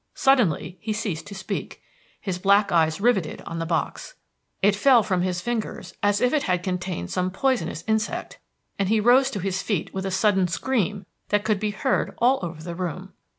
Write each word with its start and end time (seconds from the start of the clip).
Suddenly 0.15 0.79
he 0.81 0.93
ceased 0.93 1.27
to 1.27 1.35
speak, 1.35 1.79
his 2.19 2.39
black 2.39 2.71
eyes 2.71 2.99
rivetted 2.99 3.41
on 3.43 3.59
the 3.59 3.67
box. 3.67 4.15
It 4.63 4.75
fell 4.75 5.03
from 5.03 5.21
his 5.21 5.41
fingers 5.41 5.93
as 6.01 6.19
if 6.21 6.33
it 6.33 6.41
had 6.41 6.63
contained 6.63 7.11
some 7.11 7.29
poisonous 7.29 7.83
insect, 7.87 8.39
and 8.79 8.89
he 8.89 8.99
rose 8.99 9.29
to 9.29 9.39
his 9.39 9.61
feet 9.61 9.93
with 9.93 10.07
a 10.07 10.09
sudden 10.09 10.47
scream 10.47 11.05
that 11.29 11.43
could 11.43 11.59
be 11.59 11.69
heard 11.69 12.15
all 12.17 12.39
over 12.41 12.63
the 12.63 12.73
room. 12.73 13.13